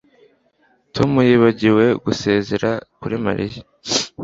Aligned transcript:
Tom 0.95 1.11
yibagiwe 1.27 1.85
gusezera 2.05 2.69
kuri 2.99 3.15
Mariya 3.25 3.61